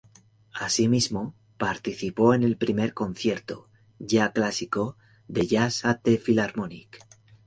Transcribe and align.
Asimismo, 0.55 1.35
participó 1.59 2.33
en 2.33 2.41
el 2.41 2.57
primer 2.57 2.95
concierto, 2.95 3.69
ya 3.99 4.31
clásico, 4.31 4.97
de 5.27 5.45
Jazz 5.45 5.85
at 5.85 5.99
the 6.01 6.17
Philharmonic. 6.17 7.05